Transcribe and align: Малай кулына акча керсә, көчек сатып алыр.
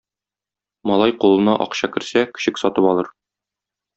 Малай 0.91 1.13
кулына 1.25 1.53
акча 1.67 1.91
керсә, 1.97 2.25
көчек 2.39 2.61
сатып 2.65 2.91
алыр. 2.95 3.15